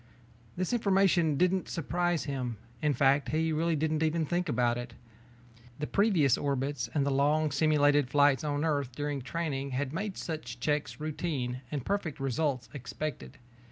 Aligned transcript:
This 0.57 0.73
information 0.73 1.37
didn't 1.37 1.69
surprise 1.69 2.23
him, 2.23 2.57
in 2.81 2.95
fact, 2.95 3.29
he 3.29 3.53
really 3.53 3.75
didn't 3.75 4.01
even 4.01 4.25
think 4.25 4.49
about 4.49 4.75
it. 4.75 4.95
The 5.77 5.85
previous 5.85 6.39
orbits 6.39 6.89
and 6.95 7.05
the 7.05 7.11
long 7.11 7.51
simulated 7.51 8.09
flights 8.09 8.43
on 8.43 8.65
Earth 8.65 8.95
during 8.95 9.21
training 9.21 9.69
had 9.77 9.93
made 9.93 10.17
such 10.17 10.59
checks 10.59 10.99
routine 10.99 11.61
and 11.69 11.85
perfect 11.85 12.19
results 12.19 12.67
expected. 12.73 13.37